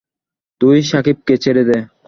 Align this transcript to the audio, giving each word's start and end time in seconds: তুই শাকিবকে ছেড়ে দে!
তুই 0.61 0.77
শাকিবকে 0.89 1.33
ছেড়ে 1.43 1.63
দে! 1.69 1.77